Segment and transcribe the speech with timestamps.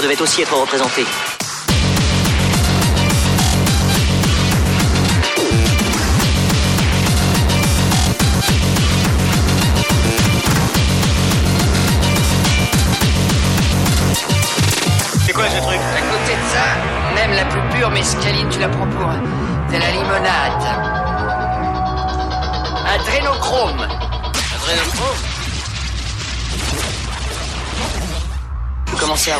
[0.00, 1.04] devait aussi être représentée.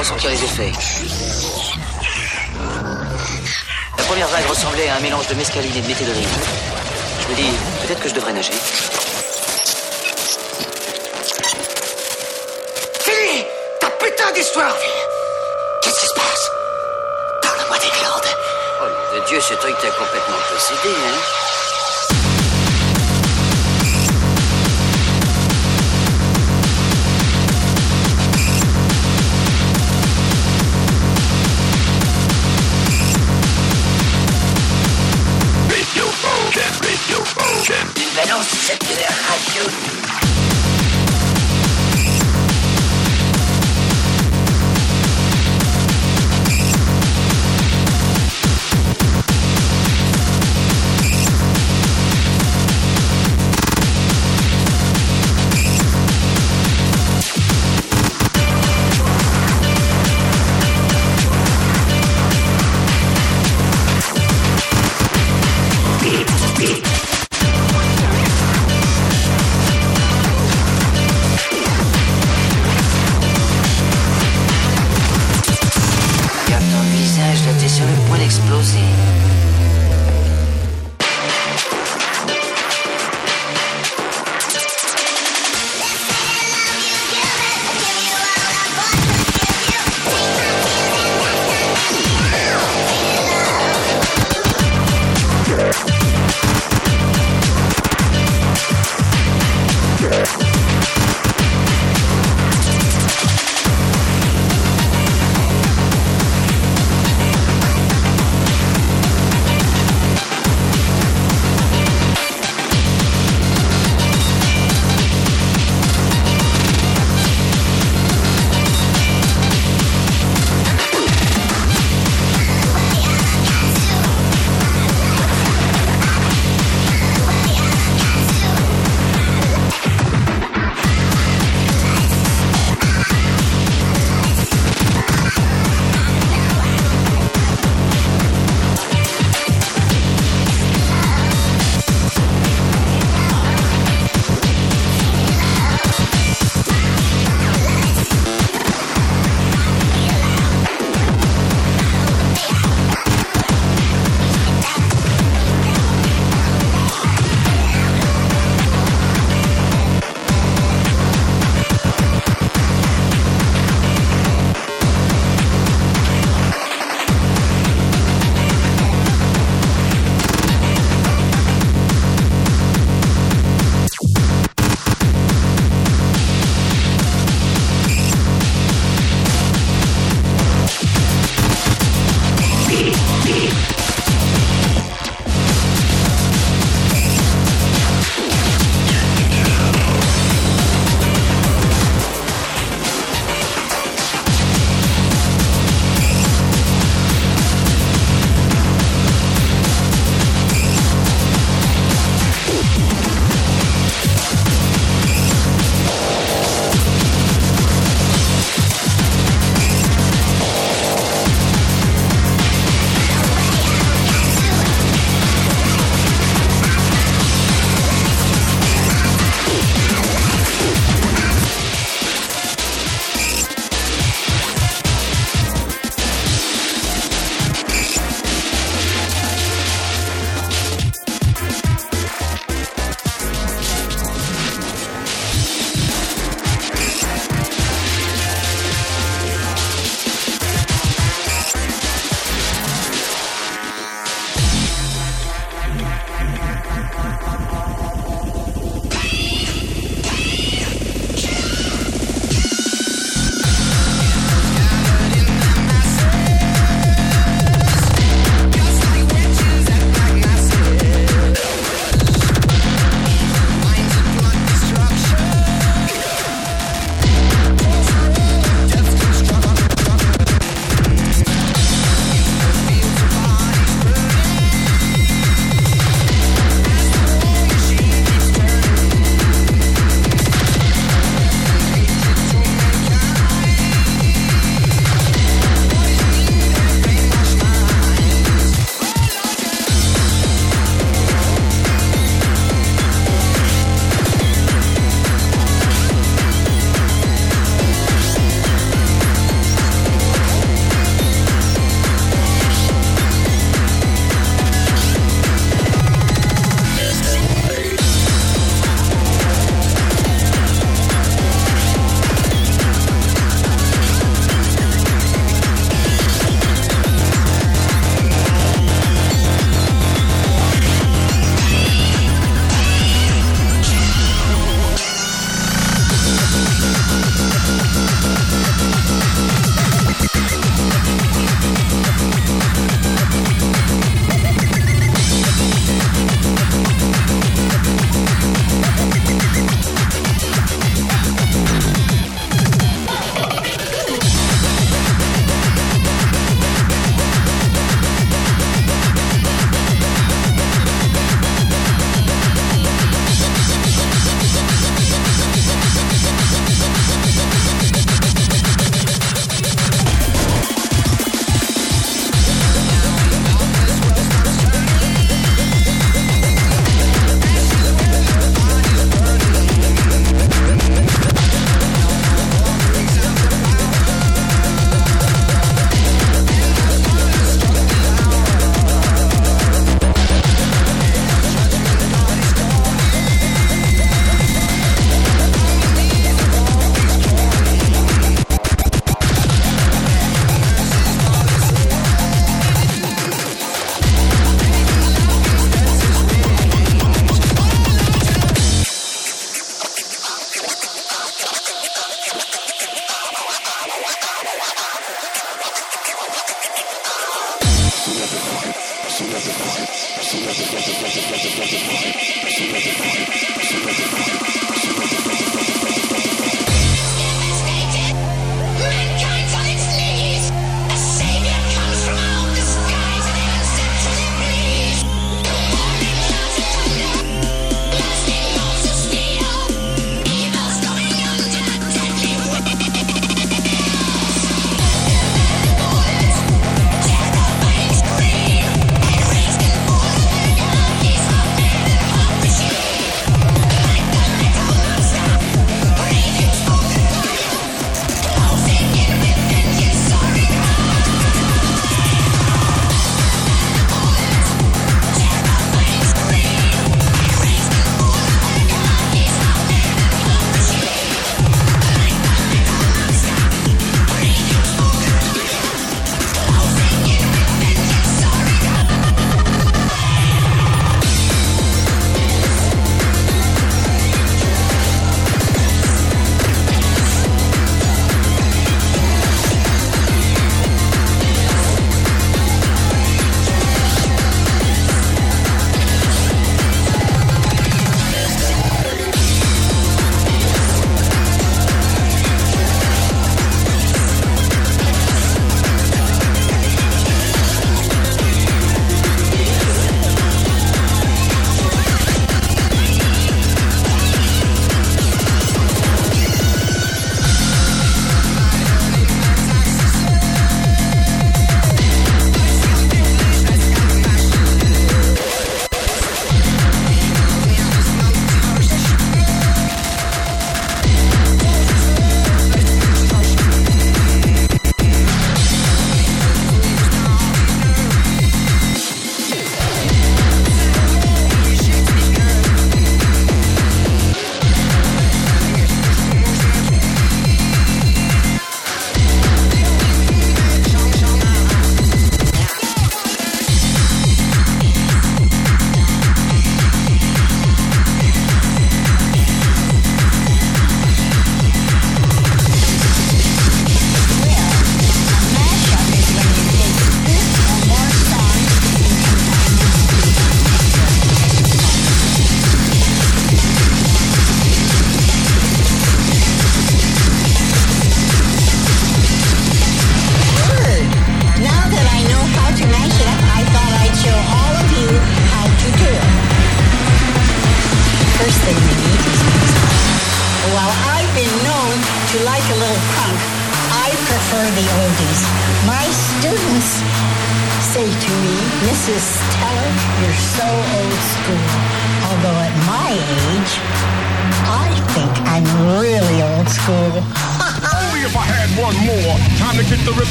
[0.00, 0.72] ressentir les effets.
[3.98, 6.28] La première vague ressemblait à un mélange de mescaline et de météorite.
[7.22, 8.54] Je me dis, peut-être que je devrais nager.
[13.04, 13.44] Fini
[13.78, 14.74] Ta putain d'histoire,
[15.82, 16.50] Qu'est-ce qui se passe?
[17.42, 18.34] Parle-moi des glandes.
[18.80, 21.59] Oh, nom de Dieu, ce truc t'a complètement possédé, hein
[39.60, 39.89] you.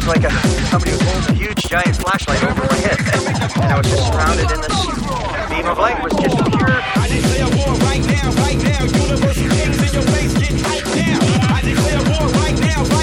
[0.00, 0.32] was like a,
[0.68, 2.96] somebody who holds a huge giant flashlight over my head.
[3.60, 4.86] And I was just surrounded in this
[5.50, 6.72] beam of light, was just pure.
[6.72, 7.06] I
[7.60, 8.56] war right now, right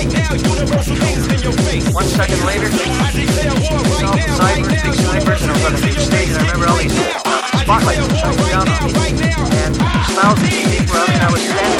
[0.09, 0.33] now.
[0.33, 0.97] Universal
[1.29, 1.87] in your face.
[1.93, 4.37] One second later, I declare war right now.
[4.65, 6.93] Big snipers, and I a big stage, and I remember all these
[7.61, 8.93] spotlights shining down on me.
[9.61, 9.75] And
[10.17, 11.76] thousands of people and I was standing.